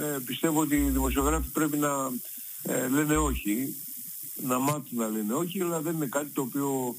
ε, 0.00 0.18
πιστεύω 0.24 0.60
ότι 0.60 0.76
οι 0.76 0.90
δημοσιογράφοι 0.90 1.48
πρέπει 1.52 1.76
να 1.76 2.10
ε, 2.62 2.88
λένε 2.88 3.16
όχι, 3.16 3.74
να 4.42 4.58
μάθουν 4.58 4.88
να 4.90 5.08
λένε 5.08 5.34
όχι, 5.34 5.60
αλλά 5.60 5.80
δεν 5.80 5.94
είναι 5.94 6.06
κάτι 6.06 6.28
το 6.28 6.40
οποίο 6.40 6.96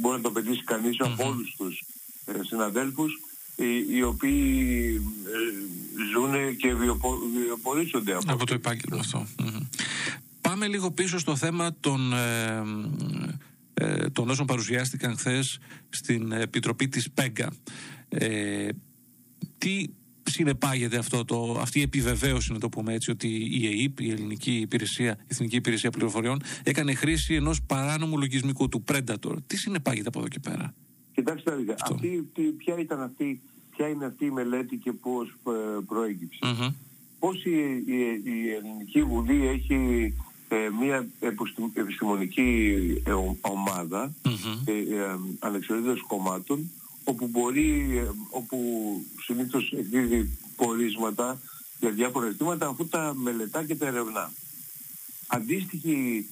μπορεί 0.00 0.16
να 0.16 0.22
το 0.22 0.30
πετύσει 0.30 0.64
κανείς 0.64 0.96
mm-hmm. 1.00 1.10
από 1.10 1.28
όλους 1.28 1.54
τους 1.56 1.84
ε, 2.24 2.32
συναδέλφους 2.42 3.20
οι, 3.56 3.96
οι 3.96 4.02
οποίοι 4.02 5.00
ζουν 6.12 6.56
και 6.56 6.74
βιοπορίζονται 6.74 8.14
από, 8.14 8.32
από 8.32 8.46
το 8.46 8.54
επάγγελμα 8.54 8.98
αυτό. 8.98 9.26
Πάμε 10.40 10.66
λίγο 10.66 10.90
πίσω 10.90 11.18
στο 11.18 11.36
θέμα 11.36 11.74
των 11.80 12.12
ε, 13.80 14.10
των 14.10 14.30
όσων 14.30 14.46
παρουσιάστηκαν 14.46 15.16
χθες 15.16 15.58
στην 15.88 16.32
Επιτροπή 16.32 16.88
της 16.88 17.10
ΠΕΓΚΑ. 17.10 17.52
Ε, 18.08 18.68
τι 19.58 19.86
συνεπάγεται 20.22 20.96
αυτό 20.96 21.24
το, 21.24 21.56
αυτή 21.60 21.78
η 21.78 21.82
επιβεβαίωση, 21.82 22.52
να 22.52 22.58
το 22.58 22.68
πούμε 22.68 22.94
έτσι, 22.94 23.10
ότι 23.10 23.28
η 23.28 23.66
ΕΕΠ, 23.66 24.00
η 24.00 24.10
Ελληνική 24.10 24.52
Υπηρεσία, 24.52 25.18
η 25.20 25.24
Εθνική 25.26 25.56
Υπηρεσία 25.56 25.90
Πληροφοριών, 25.90 26.42
έκανε 26.62 26.94
χρήση 26.94 27.34
ενός 27.34 27.62
παράνομου 27.62 28.18
λογισμικού 28.18 28.68
του 28.68 28.84
Predator. 28.92 29.36
Τι 29.46 29.56
συνεπάγεται 29.56 30.08
από 30.08 30.18
εδώ 30.18 30.28
και 30.28 30.38
πέρα; 30.38 30.74
Κοιτάξτε, 31.14 31.52
αυτή, 31.82 32.28
ποια 32.56 32.78
ήταν 32.78 33.02
αυτή, 33.02 33.40
ποια 33.76 33.88
είναι 33.88 34.04
αυτή 34.04 34.24
η 34.24 34.30
μελέτη 34.30 34.76
και 34.76 34.92
πώς 34.92 35.28
ε, 35.28 35.50
προέκυψε. 35.86 36.38
Mm-hmm. 36.42 36.72
Πώς 37.18 37.44
η, 37.44 37.50
η, 37.86 38.22
η 38.24 38.50
Ελληνική 38.50 39.02
Βουλή 39.02 39.46
έχει 39.46 40.12
ε, 40.48 40.68
μια 40.80 41.06
επιστημονική 41.74 42.76
ε, 43.06 43.12
ομάδα 43.40 44.14
mm-hmm. 44.24 44.68
ε, 44.68 45.96
κομμάτων 46.06 46.70
όπου 47.04 47.26
μπορεί, 47.26 48.02
όπου 48.30 48.58
συνήθως 49.24 49.72
εκδίδει 49.72 50.38
πορίσματα 50.56 51.40
για 51.80 51.90
διάφορα 51.90 52.30
ζητήματα 52.30 52.66
αφού 52.66 52.86
τα 52.86 53.14
μελετά 53.14 53.64
και 53.64 53.74
τα 53.74 53.86
ερευνά. 53.86 54.32
Αντίστοιχη 55.26 56.26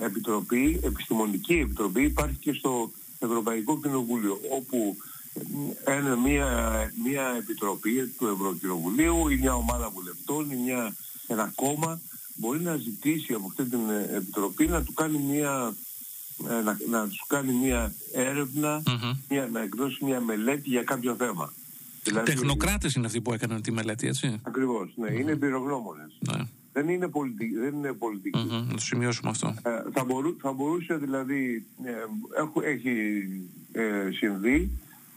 επιτροπή, 0.00 0.80
επιστημονική 0.82 1.54
επιτροπή 1.54 2.02
υπάρχει 2.02 2.36
και 2.36 2.52
στο 2.52 2.90
Ευρωπαϊκό 3.18 3.80
Κοινοβούλιο 3.80 4.40
όπου 4.50 4.96
είναι 5.88 6.16
μια, 6.16 6.92
μια 7.04 7.34
επιτροπή 7.38 8.14
του 8.18 8.26
Ευρωκοινοβουλίου 8.26 9.28
ή 9.28 9.36
μια 9.36 9.54
ομάδα 9.54 9.90
βουλευτών 9.90 10.50
ή 10.50 10.56
μια, 10.56 10.94
ένα 11.26 11.52
κόμμα 11.54 12.00
μπορεί 12.40 12.60
να 12.60 12.76
ζητήσει 12.76 13.32
από 13.32 13.46
αυτή 13.46 13.64
την 13.64 13.90
ε, 13.90 14.16
Επιτροπή 14.16 14.66
να 14.66 14.82
του 14.82 14.92
κάνει 14.92 15.18
μια 15.18 15.74
ε, 16.48 16.62
να, 16.62 16.78
να 16.88 17.08
τους 17.08 17.24
κάνει 17.26 17.52
μια 17.52 17.92
ερευνα 18.14 18.82
μια, 19.28 19.48
να 19.52 19.60
εκδώσει 19.60 20.04
μια 20.04 20.20
μελέτη 20.20 20.68
για 20.68 20.82
κάποιο 20.82 21.14
θέμα. 21.14 21.52
Δηλαδή, 22.02 22.32
Τεχνοκράτες 22.32 22.94
είναι 22.94 23.06
αυτοί 23.06 23.20
που 23.20 23.32
έκαναν 23.32 23.62
τη 23.62 23.72
μελέτη, 23.72 24.06
έτσι; 24.06 24.40
Ακριβώς, 24.42 24.92
ναι, 24.96 25.10
είναι 25.12 25.30
εμπειρογνώμονες. 25.30 26.18
Ναι. 26.18 26.44
Δεν 26.72 26.88
είναι 26.88 27.08
πολιτική. 27.08 27.54
Δεν 27.54 27.74
είναι 27.74 27.92
πολιτική. 27.92 28.46
Mm-hmm, 28.46 28.66
να 28.66 28.74
το 28.74 28.80
σημειώσουμε 28.80 29.30
αυτό. 29.30 29.54
Ε, 29.62 29.70
θα, 29.92 30.04
μπορού, 30.04 30.36
θα 30.40 30.52
μπορούσε 30.52 30.94
δηλαδή, 30.94 31.66
ε, 31.84 31.90
έχω, 32.38 32.62
έχει 32.62 32.90
ε, 33.72 34.10
συμβεί 34.12 34.70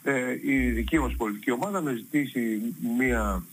ε, 0.03 0.38
η 0.42 0.70
δική 0.70 1.00
μας 1.00 1.15
πολιτική 1.15 1.51
ομάδα 1.51 1.82
να 1.82 1.94
ζητήσει 1.94 2.62
μία 2.98 3.46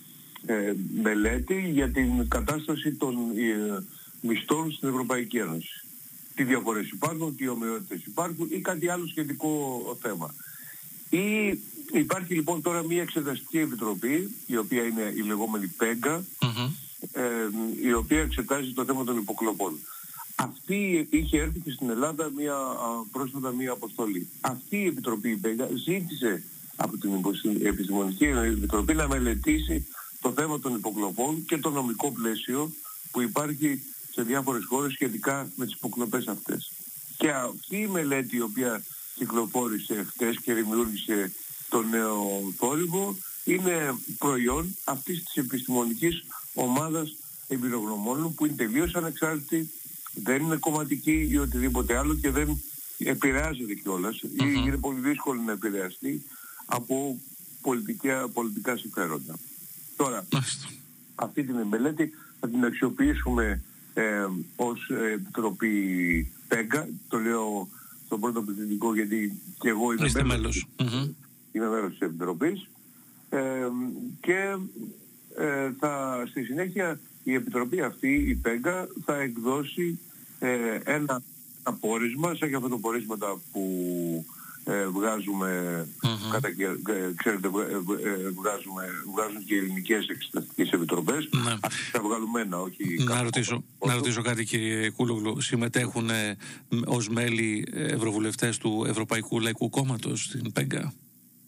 ε, 0.46 0.72
μελέτη 1.02 1.70
για 1.72 1.90
την 1.90 2.28
κατάσταση 2.28 2.92
των 2.92 3.14
ε, 3.36 3.84
μισθών 4.20 4.72
στην 4.72 4.88
Ευρωπαϊκή 4.88 5.36
Ένωση. 5.38 5.84
Τι 6.34 6.44
διαφορές 6.44 6.88
υπάρχουν, 6.88 7.36
τι 7.36 7.48
ομοιότητες 7.48 8.04
υπάρχουν 8.04 8.48
ή 8.50 8.60
κάτι 8.60 8.88
άλλο 8.88 9.06
σχετικό 9.06 9.80
θέμα. 10.02 10.34
Ή 11.10 11.58
υπάρχει 11.92 12.34
λοιπόν 12.34 12.62
τώρα 12.62 12.84
μία 12.84 13.02
εξεταστική 13.02 13.58
επιτροπή, 13.58 14.34
η 14.46 14.56
οποία 14.56 14.82
είναι 14.82 15.12
η 15.16 15.20
λεγόμενη 15.20 15.66
ΠΕΓΚΑ, 15.66 16.24
ε, 17.12 17.22
η 17.82 17.92
οποία 17.92 18.20
εξετάζει 18.20 18.72
το 18.72 18.84
θέμα 18.84 19.04
των 19.04 19.16
υποκλοπών. 19.16 19.78
Αυτή 20.34 21.08
είχε 21.10 21.40
έρθει 21.40 21.60
και 21.60 21.70
στην 21.70 21.90
Ελλάδα 21.90 22.30
μια, 22.36 22.56
πρόσφατα 23.12 23.52
μια 23.52 23.72
αποστολή. 23.72 24.28
Αυτή 24.40 24.76
η 24.76 24.86
Επιτροπή 24.86 25.36
ΠΕΓΑ 25.36 25.68
ζήτησε 25.84 26.42
από 26.76 26.96
την 26.96 27.10
Επιστημονική 27.62 28.24
Επιτροπή 28.24 28.94
να 28.94 29.08
μελετήσει 29.08 29.86
το 30.20 30.32
θέμα 30.32 30.60
των 30.60 30.74
υποκλοπών 30.74 31.44
και 31.44 31.58
το 31.58 31.70
νομικό 31.70 32.12
πλαίσιο 32.12 32.72
που 33.10 33.20
υπάρχει 33.20 33.82
σε 34.12 34.22
διάφορες 34.22 34.64
χώρες 34.64 34.92
σχετικά 34.92 35.50
με 35.54 35.64
τις 35.64 35.74
υποκλοπές 35.74 36.26
αυτές. 36.26 36.72
Και 37.16 37.30
αυτή 37.30 37.76
η 37.76 37.86
μελέτη 37.86 38.36
η 38.36 38.40
οποία 38.40 38.82
κυκλοφόρησε 39.14 40.06
χτες 40.08 40.40
και 40.40 40.54
δημιούργησε 40.54 41.32
το 41.68 41.82
νέο 41.82 42.52
θόρυβο 42.56 43.16
είναι 43.44 43.94
προϊόν 44.18 44.76
αυτής 44.84 45.24
της 45.24 45.36
επιστημονικής 45.36 46.24
ομάδας 46.54 47.16
εμπειρογνωμόνων 47.48 48.34
που 48.34 48.46
είναι 48.46 48.54
τελείως 48.54 48.94
ανεξάρτητη, 48.94 49.70
δεν 50.14 50.42
είναι 50.42 50.56
κομματική 50.56 51.28
ή 51.30 51.38
οτιδήποτε 51.38 51.96
άλλο 51.96 52.14
και 52.14 52.30
δεν 52.30 52.62
επηρεάζεται 52.98 53.74
κιόλας 53.74 54.20
ή 54.22 54.30
είναι 54.38 54.76
πολύ 54.76 55.00
δύσκολο 55.00 55.42
να 55.42 55.52
επηρεαστεί 55.52 56.24
από 56.64 57.20
πολιτικά, 57.60 58.28
πολιτικά 58.28 58.76
συμφέροντα. 58.76 59.38
Τώρα, 60.00 60.26
αυτή 61.14 61.44
την 61.44 61.56
μελέτη 61.70 62.10
θα 62.40 62.48
την 62.48 62.64
αξιοποιήσουμε 62.64 63.62
ε, 63.94 64.26
ως 64.56 64.90
Επιτροπή 65.14 66.32
ΠΕΚΑ, 66.48 66.88
το 67.08 67.18
λέω 67.18 67.68
στον 68.06 68.20
πρώτο 68.20 68.42
πληθυντικό 68.42 68.94
γιατί 68.94 69.40
και 69.58 69.68
εγώ 69.68 69.92
είμαι 69.92 70.06
Είστε 70.06 70.24
μέλος. 70.24 70.66
Είμαι 71.52 71.68
μέλος 71.68 71.90
της 71.90 72.00
Επιτροπής. 72.00 72.68
Ε, 73.28 73.68
και 74.20 74.56
ε, 75.36 75.72
θα, 75.78 76.22
στη 76.28 76.44
συνέχεια 76.44 77.00
η 77.22 77.34
Επιτροπή 77.34 77.80
αυτή, 77.80 78.14
η 78.14 78.34
ΠΕΚΑ, 78.34 78.88
θα 79.04 79.16
εκδώσει 79.16 79.98
ε, 80.38 80.78
ένα 80.84 81.22
απόρισμα, 81.62 82.34
σαν 82.34 82.48
και 82.48 82.56
αυτά 82.56 82.68
τα 82.68 82.78
πορίσματα 82.78 83.40
που 83.52 83.64
ε, 84.64 84.86
βγάζουμε, 84.86 85.50
mm-hmm. 86.02 86.32
κατά, 86.32 86.48
ε, 86.48 87.12
ξέρετε, 87.16 87.48
ε, 87.48 88.30
βγάζουμε, 88.30 88.84
βγάζουν 89.14 89.44
και 89.44 89.54
οι 89.54 89.58
ελληνικές 89.58 90.08
εξεταστικές 90.08 90.70
επιτροπές. 90.70 91.28
Ναι. 91.44 91.54
Θα 91.92 92.00
βγάλουμε 92.02 92.40
ένα, 92.40 92.60
όχι 92.60 93.04
να 93.04 93.22
ρωτήσω, 93.22 93.64
να 93.86 93.94
ρωτήσω 93.94 94.22
κάτι 94.22 94.44
κύριε 94.44 94.90
Κούλογλου. 94.90 95.40
Συμμετέχουν 95.40 96.10
ε, 96.10 96.36
ως 96.84 97.08
μέλη 97.08 97.66
ευρωβουλευτές 97.72 98.58
του 98.58 98.84
Ευρωπαϊκού 98.88 99.40
Λαϊκού 99.40 99.70
Κόμματος 99.70 100.22
στην 100.22 100.52
ΠΕΓΚΑ; 100.52 100.92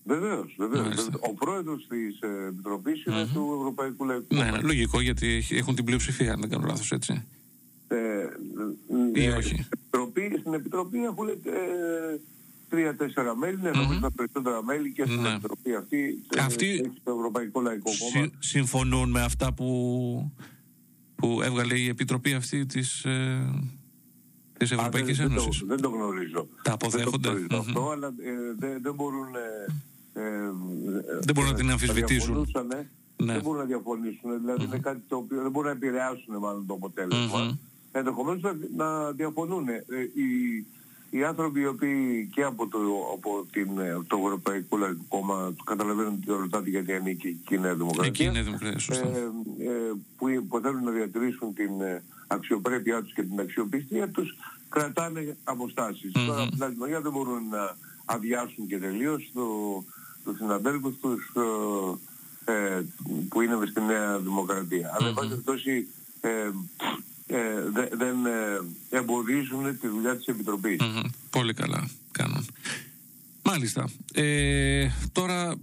Βεβαίως, 0.04 0.54
βεβαίως. 0.58 1.08
Ο 1.20 1.34
πρόεδρος 1.34 1.86
της 1.88 2.18
Επιτροπής 2.48 3.04
είναι 3.04 3.22
mm-hmm. 3.22 3.34
του 3.34 3.54
Ευρωπαϊκού 3.58 4.04
Λαϊκού 4.04 4.26
ναι, 4.28 4.38
Κόμματος. 4.38 4.60
Ναι, 4.60 4.66
λογικό 4.66 5.00
γιατί 5.00 5.44
έχουν 5.50 5.74
την 5.74 5.84
πλειοψηφία, 5.84 6.32
αν 6.32 6.40
δεν 6.40 6.50
κάνω 6.50 6.66
λάθος, 6.66 6.92
έτσι. 6.92 7.24
Ε, 7.88 8.28
Ή 9.12 9.28
όχι. 9.28 9.66
Επιτροπή, 9.70 10.36
στην 10.40 10.54
Επιτροπή 10.54 11.04
έχουν 11.04 11.28
ε, 11.28 11.32
τρία-τέσσερα 12.72 13.36
μέλη, 13.36 13.58
ναι, 13.62 13.70
νομίζω 13.70 14.00
τα 14.00 14.12
περισσότερα 14.12 14.64
μέλη 14.64 14.92
και 14.92 15.04
στην 15.04 15.20
ναι. 15.20 15.28
Επιτροπή 15.28 15.74
αυτή, 15.74 16.24
ε, 16.36 16.40
αυτή 16.40 16.92
το 17.04 17.12
Ευρωπαϊκό 17.12 17.60
Λαϊκό 17.60 17.90
Κόμμα. 17.98 18.30
συμφωνούν 18.38 19.10
με 19.10 19.22
αυτά 19.22 19.52
που, 19.52 19.68
που 21.14 21.42
έβγαλε 21.42 21.78
η 21.78 21.88
Επιτροπή 21.88 22.32
αυτή 22.34 22.66
της, 22.66 23.04
ε, 23.04 23.54
της 24.58 24.70
Ευρωπαϊκής 24.70 25.20
Α, 25.20 25.22
δεν, 25.22 25.32
Ένωσης. 25.32 25.58
Δεν 25.58 25.68
το, 25.68 25.74
δεν 25.74 25.80
το 25.80 25.88
γνωρίζω. 25.88 26.48
Τα 26.62 26.72
αποδέχονται. 26.72 27.32
Δεν 27.32 27.48
το 27.48 27.56
αυτό, 27.56 27.90
αλλά 27.90 28.06
ε, 28.06 28.54
δεν, 28.58 28.82
δεν 28.82 28.94
μπορούν... 28.94 29.28
Ε, 29.34 30.20
ε, 30.20 30.30
δεν 31.20 31.34
μπορούν 31.34 31.50
να 31.50 31.56
την 31.56 31.70
αμφισβητήσουν. 31.70 32.46
Ναι. 33.16 33.32
Δεν 33.32 33.42
μπορούν 33.42 33.60
να 33.60 33.66
διαφωνήσουν. 33.66 34.40
Δηλαδή 34.40 34.64
είναι 34.64 34.78
κάτι 34.78 35.02
το 35.08 35.16
οποίο 35.16 35.42
δεν 35.42 35.50
μπορούν 35.50 35.68
να 35.68 35.76
επηρεάσουν 35.76 36.36
μάλλον 36.38 36.66
το 36.66 36.74
αποτέλεσμα. 36.74 37.58
Ενδεχομένως 37.92 38.42
να 38.76 39.12
διαφωνούν. 39.12 39.68
Ε, 39.68 39.82
οι, 41.12 41.18
οι 41.18 41.24
άνθρωποι 41.24 41.60
οι 41.60 41.66
οποίοι 41.66 42.28
και 42.34 42.42
από 42.42 42.68
το, 42.68 42.78
από 43.14 43.46
την, 43.52 43.68
το 44.06 44.16
Ευρωπαϊκό 44.24 44.76
Λαϊκό 44.76 45.04
Κόμμα 45.08 45.54
καταλαβαίνουν 45.64 46.12
ότι 46.12 46.40
ρωτάτε 46.40 46.70
γιατί 46.70 46.92
ανήκει 46.92 47.40
η 47.50 47.58
Νέα 47.58 47.74
Δημοκρατία. 47.74 48.30
Εκεί 48.30 48.42
Δημοκρατία, 48.42 48.78
σωστά. 48.78 49.06
Ε, 49.06 49.18
ε, 49.18 49.92
που, 50.16 50.46
που 50.48 50.58
θέλουν 50.58 50.84
να 50.84 50.90
διατηρήσουν 50.90 51.54
την 51.54 51.80
ε, 51.80 52.02
αξιοπρέπειά 52.26 53.02
τους 53.02 53.12
και 53.12 53.22
την 53.22 53.40
αξιοπιστία 53.40 54.08
τους 54.08 54.36
κρατάνε 54.68 55.36
αποστάσεις. 55.44 56.12
Mm-hmm. 56.14 56.26
Τώρα 56.26 56.42
από 56.42 56.50
την 56.50 56.64
άλλη 56.64 56.76
μεριά 56.76 57.00
δεν 57.00 57.12
μπορούν 57.12 57.48
να 57.48 57.76
αδειάσουν 58.04 58.66
και 58.66 58.78
τελείως 58.78 59.30
το, 59.34 59.44
τους 60.24 60.36
συναδέλφους 60.36 60.96
τους 61.00 61.32
ε, 62.44 62.52
ε, 62.52 62.82
που 63.28 63.40
είναι 63.40 63.66
στη 63.70 63.80
Νέα 63.80 64.18
Δημοκρατία. 64.18 64.90
Mm-hmm. 64.90 65.14
Αλλά 65.18 65.32
εν 65.32 65.42
πάση 65.44 65.88
ε, 67.32 67.80
ε, 67.82 67.88
δεν 67.96 68.26
ε, 68.26 68.96
εμποδίζουν 68.96 69.78
τη 69.80 69.88
δουλειά 69.88 70.16
της 70.16 70.26
Επιτροπής. 70.26 70.80
Πολύ 71.30 71.54
καλά 71.54 71.88
κάνουν. 72.10 72.46
Μάλιστα. 73.42 73.88
Ε, 74.14 74.88
τώρα 75.12 75.56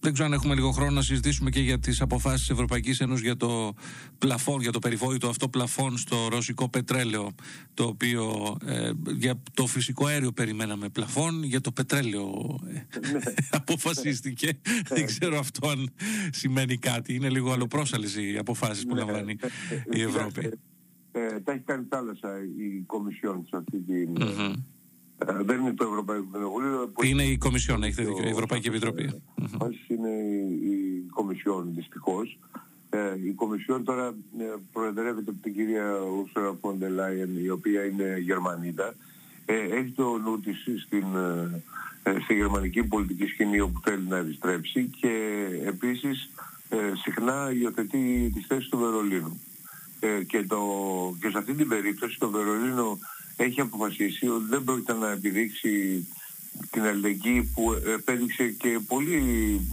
δεν 0.00 0.12
ξέρω 0.12 0.28
αν 0.28 0.34
έχουμε 0.34 0.54
λίγο 0.54 0.70
χρόνο 0.70 0.90
να 0.90 1.02
συζητήσουμε 1.02 1.50
και 1.50 1.60
για 1.60 1.78
τις 1.78 2.00
αποφάσεις 2.00 2.40
της 2.40 2.50
Ευρωπαϊκής 2.50 3.00
Ένωσης 3.00 3.24
για 3.24 3.36
το 3.36 3.74
πλαφόν, 4.18 4.60
για 4.60 4.72
το 4.72 4.78
περιβόητο 4.78 5.28
αυτό 5.28 5.48
πλαφόν 5.48 5.96
στο 5.96 6.28
ρωσικό 6.30 6.68
πετρέλαιο 6.68 7.34
το 7.74 7.84
οποίο 7.84 8.56
ε, 8.64 8.90
για 9.16 9.42
το 9.54 9.66
φυσικό 9.66 10.06
αέριο 10.06 10.32
περιμέναμε 10.32 10.88
πλαφόν 10.88 11.42
για 11.42 11.60
το 11.60 11.72
πετρέλαιο 11.72 12.58
ναι. 12.62 12.86
αποφασίστηκε 13.50 14.58
δεν 14.88 15.06
ξέρω 15.06 15.38
αυτό 15.38 15.68
αν 15.68 15.92
σημαίνει 16.30 16.76
κάτι 16.76 17.14
είναι 17.14 17.28
λίγο 17.28 17.52
αλλοπρόσαλες 17.52 18.16
οι 18.16 18.36
αποφάσεις 18.38 18.86
που 18.86 18.94
ναι. 18.94 19.00
λαμβάνει 19.00 19.36
η 19.90 20.02
Ευρώπη 20.02 20.58
ε, 21.12 21.40
τα 21.40 21.52
έχει 21.52 21.62
κάνει 21.66 21.86
θάλασσα 21.88 22.28
η 22.58 22.80
Κομισιόν 22.86 23.46
σε 23.48 23.56
αυτή 23.56 23.78
την... 23.78 24.16
Mm-hmm. 24.20 24.54
Ε, 25.26 25.42
δεν 25.42 25.60
είναι 25.60 25.72
το 25.72 25.84
Ευρωπαϊκό 25.84 26.26
Κοινοβούλιο. 26.32 26.92
Είναι 27.02 27.22
η 27.22 27.38
Κομισιόν, 27.38 27.82
έχετε 27.82 28.02
δίκιο, 28.02 28.26
η 28.26 28.30
Ευρωπαϊκή 28.30 28.68
Επιτροπή. 28.68 29.22
Όχι, 29.58 29.94
είναι 29.94 30.08
η, 30.08 30.70
η 30.70 31.06
Κομισιόν, 31.10 31.74
δυστυχώς. 31.74 32.38
Ε, 32.90 32.98
η 33.24 33.32
Κομισιόν 33.32 33.84
τώρα 33.84 34.06
ε, 34.38 34.44
προεδρεύεται 34.72 35.30
από 35.30 35.40
την 35.42 35.54
κυρία 35.54 35.92
Ούσερα 36.22 36.56
Φοντελάιεν, 36.60 37.44
η 37.44 37.48
οποία 37.48 37.84
είναι 37.84 38.18
Γερμανίδα. 38.18 38.94
Ε, 39.44 39.54
έχει 39.54 39.90
το 39.90 40.18
νου 40.18 40.40
της 40.40 40.66
στην, 40.86 41.04
ε, 42.02 42.16
στη 42.22 42.34
γερμανική 42.34 42.84
πολιτική 42.84 43.26
σκηνή 43.26 43.60
όπου 43.60 43.80
θέλει 43.84 44.06
να 44.08 44.16
επιστρέψει 44.16 44.90
και 45.00 45.44
επίσης 45.64 46.30
ε, 46.68 46.76
συχνά 46.94 47.52
υιοθετεί 47.52 48.30
τις 48.34 48.46
θέσεις 48.46 48.68
του 48.68 48.78
Βερολίνου. 48.78 49.40
Ε, 50.00 50.24
και, 50.24 50.42
το, 50.42 50.58
και 51.20 51.30
σε 51.30 51.38
αυτή 51.38 51.54
την 51.54 51.68
περίπτωση 51.68 52.18
το 52.18 52.30
Βερολίνο 52.30 52.98
έχει 53.36 53.60
αποφασίσει 53.60 54.28
ότι 54.28 54.44
δεν 54.48 54.64
πρόκειται 54.64 54.92
να 54.92 55.10
επιδείξει 55.10 56.06
την 56.70 56.82
αλληλεγγύη 56.82 57.42
που 57.54 57.72
επέδειξε 57.72 58.48
και 58.48 58.80
πολύ, 58.86 59.20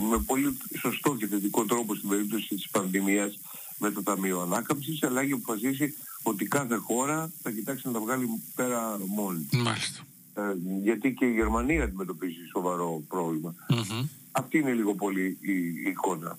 με 0.09 0.17
πολύ 0.25 0.57
σωστό 0.77 1.15
και 1.15 1.27
θετικό 1.27 1.65
τρόπο 1.65 1.95
στην 1.95 2.09
περίπτωση 2.09 2.55
της 2.55 2.69
πανδημίας 2.69 3.39
με 3.77 3.91
το 3.91 4.03
Ταμείο 4.03 4.41
Ανάκαμψης, 4.41 5.03
αλλά 5.03 5.21
έχει 5.21 5.31
αποφασίσει 5.31 5.95
ότι 6.23 6.45
κάθε 6.45 6.75
χώρα 6.75 7.31
θα 7.41 7.51
κοιτάξει 7.51 7.87
να 7.87 7.93
τα 7.93 7.99
βγάλει 7.99 8.27
πέρα 8.55 8.99
μόνη. 9.05 9.47
Μάλιστα. 9.51 10.03
Ε, 10.33 10.41
γιατί 10.83 11.13
και 11.13 11.25
η 11.25 11.31
Γερμανία 11.31 11.83
αντιμετωπίζει 11.83 12.45
σοβαρό 12.51 13.03
Αυτή 14.31 14.57
είναι 14.57 14.73
λίγο 14.73 14.95
πολύ 14.95 15.37
η, 15.41 15.51
η 15.51 15.89
εικόνα. 15.89 16.37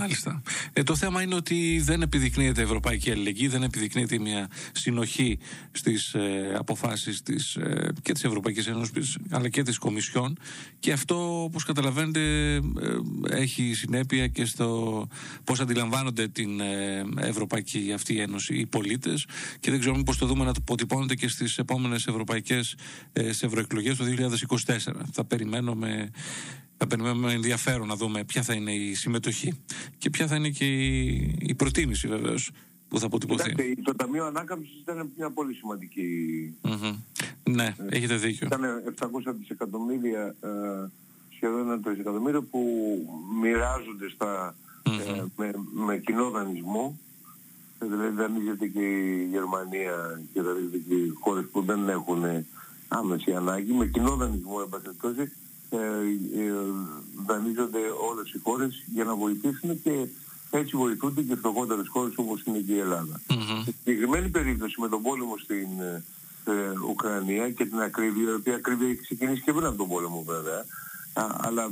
Μάλιστα. 0.00 0.42
Ε, 0.72 0.82
το 0.82 0.96
θέμα 0.96 1.22
είναι 1.22 1.34
ότι 1.34 1.80
δεν 1.84 2.02
επιδεικνύεται 2.02 2.62
ευρωπαϊκή 2.62 3.10
αλληλεγγύη, 3.10 3.48
δεν 3.48 3.62
επιδεικνύεται 3.62 4.18
μια 4.18 4.48
συνοχή 4.72 5.38
στις 5.72 6.14
ε, 6.14 6.54
αποφάσεις 6.58 7.22
της, 7.22 7.54
ε, 7.56 7.92
και 8.02 8.12
της 8.12 8.24
Ευρωπαϊκής 8.24 8.66
Ένωσης 8.66 9.18
αλλά 9.30 9.48
και 9.48 9.62
της 9.62 9.78
Κομισιόν 9.78 10.38
και 10.78 10.92
αυτό 10.92 11.42
όπως 11.42 11.64
καταλαβαίνετε 11.64 12.20
ε, 12.54 12.60
έχει 13.30 13.74
συνέπεια 13.74 14.26
και 14.26 14.44
στο 14.44 15.08
πώς 15.44 15.60
αντιλαμβάνονται 15.60 16.28
την 16.28 16.60
ε, 16.60 17.04
Ευρωπαϊκή 17.16 17.92
αυτή 17.94 18.20
Ένωση 18.20 18.54
οι 18.54 18.66
πολίτες 18.66 19.26
και 19.60 19.70
δεν 19.70 19.80
ξέρουμε 19.80 20.02
πώς 20.02 20.18
το 20.18 20.26
δούμε 20.26 20.44
να 20.44 20.52
το 20.52 20.58
αποτυπώνεται 20.62 21.14
και 21.14 21.28
στις 21.28 21.58
επόμενες 21.58 22.06
ευρωπαϊκές 22.06 22.76
ε, 23.12 23.28
ευρωεκλογές 23.28 23.96
το 23.96 24.04
2024. 24.66 24.76
Θα 25.12 25.24
περιμένουμε 25.24 26.10
θα 26.76 26.86
περιμένουμε 26.86 27.26
με 27.26 27.32
ενδιαφέρον 27.32 27.86
να 27.86 27.96
δούμε 27.96 28.24
ποια 28.24 28.42
θα 28.42 28.54
είναι 28.54 28.72
η 28.72 28.94
συμμετοχή 28.94 29.60
και 29.98 30.10
ποια 30.10 30.26
θα 30.26 30.36
είναι 30.36 30.48
και 30.48 30.64
η, 30.64 31.36
η 31.40 31.54
προτίμηση 31.54 32.08
βεβαίως 32.08 32.50
που 32.88 32.98
θα 32.98 33.06
αποτυπωθεί. 33.06 33.50
Κοιτάξτε, 33.50 33.82
το 33.82 33.94
Ταμείο 33.94 34.24
Ανάκαμψης 34.24 34.80
ήταν 34.80 35.10
μια 35.16 35.30
πολύ 35.30 35.54
σημαντική... 35.54 36.08
Mm-hmm. 36.62 36.94
Ναι, 37.42 37.64
ε, 37.64 37.96
έχετε 37.96 38.14
δίκιο. 38.14 38.46
Ήταν 38.46 38.82
700 38.98 39.08
δισεκατομμύρια, 39.38 40.34
ε, 40.40 40.48
σχεδόν 41.34 41.60
ένα 41.60 41.80
τρισεκατομμύριο 41.80 42.42
που 42.42 42.60
μοιράζονται 43.40 44.08
στα, 44.08 44.54
mm-hmm. 44.82 45.14
ε, 45.16 45.24
με, 45.36 45.50
με 45.72 45.98
κοινό 45.98 46.30
δανεισμό. 46.30 46.98
Δηλαδή 47.78 48.16
δανείζεται 48.16 48.66
και 48.66 48.80
η 48.80 49.28
Γερμανία 49.30 50.22
και 50.32 50.42
δανείζεται 50.42 50.78
και 50.78 50.94
οι 50.94 51.12
χώρες 51.20 51.44
που 51.52 51.62
δεν 51.62 51.88
έχουν 51.88 52.22
άμεση 52.88 53.32
ανάγκη. 53.32 53.72
Με 53.72 53.86
κοινό 53.86 54.16
δανεισμό, 54.16 54.56
εν 54.62 54.68
ε, 55.70 55.76
ε, 55.76 56.52
δανείζονται 57.26 57.78
όλες 58.10 58.32
οι 58.32 58.38
χώρες 58.42 58.84
για 58.94 59.04
να 59.04 59.14
βοηθήσουν 59.14 59.82
και 59.82 60.06
έτσι 60.50 60.76
βοηθούνται 60.76 61.22
και 61.22 61.34
φτωχότερες 61.34 61.88
χώρες 61.88 62.12
όπως 62.16 62.42
είναι 62.44 62.58
και 62.58 62.72
η 62.72 62.78
Ελλάδα. 62.78 63.20
Mm-hmm. 63.28 63.60
Στη 63.62 63.74
συγκεκριμένη 63.78 64.28
περίπτωση 64.28 64.80
με 64.80 64.88
τον 64.88 65.02
πόλεμο 65.02 65.38
στην 65.38 65.68
ε, 66.44 66.72
Ουκρανία 66.88 67.50
και 67.50 67.64
την 67.64 67.80
ακρίβεια, 67.80 68.30
η 68.30 68.34
οποία 68.34 68.54
ακρίβεια 68.54 68.88
έχει 68.88 69.00
ξεκινήσει 69.00 69.42
και 69.42 69.52
πριν 69.52 69.66
από 69.66 69.76
τον 69.76 69.88
πόλεμο 69.88 70.24
βέβαια, 70.26 70.64
α, 71.12 71.26
αλλά 71.36 71.70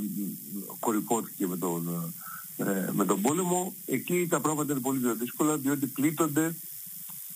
κορυφώθηκε 0.79 1.47
με 1.47 1.57
τον, 1.57 2.13
ε, 2.57 2.89
με 2.91 3.05
τον 3.05 3.21
πόλεμο, 3.21 3.73
εκεί 3.85 4.27
τα 4.29 4.39
πράγματα 4.39 4.71
είναι 4.71 4.81
πολύ 4.81 4.99
πιο 4.99 5.15
δύσκολα 5.15 5.57
διότι 5.57 5.85
πλήττονται 5.85 6.55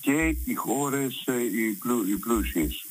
και 0.01 0.36
οι 0.46 0.54
χώρες 0.54 1.24
ε, 1.25 1.42
οι, 1.42 1.78
πλου, 1.80 2.08
οι 2.08 2.16
πλούσιες 2.16 2.86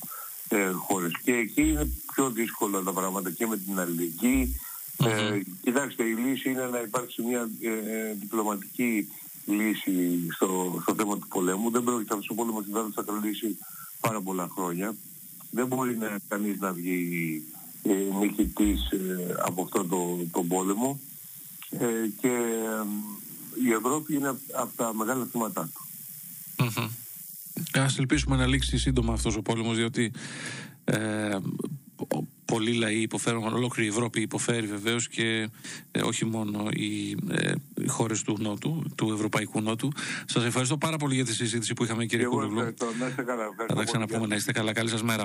ε, 0.49 0.71
χώρες. 0.71 1.11
Και 1.23 1.31
εκεί 1.31 1.61
είναι 1.61 1.91
πιο 2.13 2.29
δύσκολα 2.29 2.81
τα 2.81 2.91
πράγματα 2.93 3.31
και 3.31 3.47
με 3.47 3.57
την 3.57 3.79
αλληλεγγύη. 3.79 4.59
Ε, 5.03 5.39
κοιτάξτε, 5.61 6.03
η 6.03 6.13
λύση 6.13 6.49
είναι 6.49 6.65
να 6.65 6.79
υπάρξει 6.79 7.21
μια 7.21 7.49
ε, 7.61 7.69
ε, 7.69 8.13
διπλωματική 8.13 9.07
λύση 9.45 10.27
στο, 10.33 10.79
στο 10.81 10.95
θέμα 10.95 11.17
του 11.17 11.27
πολέμου. 11.27 11.71
Δεν 11.71 11.83
πρόκειται 11.83 12.13
αυτός 12.13 12.29
ο 12.29 12.33
πόλεμος 12.33 12.65
θα 12.93 13.03
κρατήσει 13.03 13.57
πάρα 13.99 14.21
πολλά 14.21 14.49
χρόνια. 14.55 14.95
Δεν 15.51 15.67
μπορεί 15.67 15.97
να, 15.97 16.17
κανείς 16.27 16.59
να 16.59 16.71
βγει 16.71 17.43
ε, 17.83 17.93
νικητής 18.19 18.91
ε, 18.91 19.35
από 19.45 19.61
αυτό 19.61 19.85
το, 19.85 20.17
το 20.31 20.43
πόλεμο 20.43 20.99
ε, 21.69 21.85
και 22.21 22.37
η 23.63 23.71
Ευρώπη 23.71 24.15
είναι 24.15 24.29
από 24.53 24.71
τα 24.75 24.93
μεγάλα 24.93 25.27
θύματά 25.31 25.69
του. 25.73 25.87
Α 27.73 27.85
ελπίσουμε 27.97 28.35
να 28.35 28.47
λήξει 28.47 28.77
σύντομα 28.77 29.13
αυτός 29.13 29.35
ο 29.35 29.41
πόλεμος, 29.41 29.75
διότι 29.75 30.11
ε, 30.83 31.37
πολλοί 32.45 32.73
λαοί 32.73 33.01
υποφέρουν, 33.01 33.53
ολόκληρη 33.53 33.89
η 33.89 33.91
Ευρώπη 33.91 34.21
υποφέρει 34.21 34.67
βεβαίως 34.67 35.07
και 35.07 35.49
ε, 35.91 36.01
όχι 36.01 36.25
μόνο 36.25 36.67
οι, 36.69 37.17
ε, 37.31 37.51
οι 37.75 37.87
χώρες 37.87 38.21
του 38.21 38.37
Νότου, 38.39 38.83
του 38.95 39.11
Ευρωπαϊκού 39.13 39.61
Νότου. 39.61 39.91
Σας 40.25 40.43
ευχαριστώ 40.45 40.77
πάρα 40.77 40.97
πολύ 40.97 41.15
για 41.15 41.25
τη 41.25 41.33
συζήτηση 41.33 41.73
που 41.73 41.83
είχαμε, 41.83 42.05
κύριε 42.05 42.25
Κούλογλου. 42.25 42.73
Θα 43.67 43.75
τα 43.75 43.83
ξαναπούμε, 43.83 44.27
να 44.27 44.35
είστε 44.35 44.51
καλά. 44.51 44.73
Καλή 44.73 44.89
σας 44.89 45.03
μέρα. 45.03 45.23